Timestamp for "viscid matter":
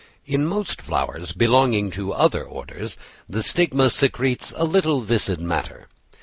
5.01-5.89